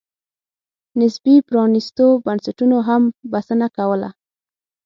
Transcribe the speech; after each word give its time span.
نسبي 1.01 1.35
پرانېستو 1.47 2.05
بنسټونو 2.25 2.77
هم 2.87 3.03
بسنه 3.31 3.67
کوله. 3.77 4.09